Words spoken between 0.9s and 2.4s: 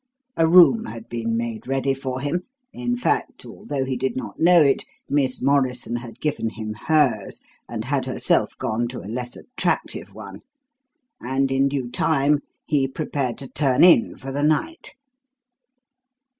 been made ready for